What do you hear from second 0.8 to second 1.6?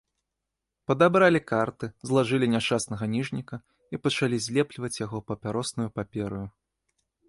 Падабралі